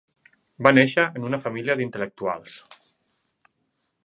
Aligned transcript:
Va 0.67 0.71
néixer 0.77 1.03
en 1.19 1.27
una 1.29 1.41
família 1.45 1.77
d'intel·lectuals. 1.83 2.57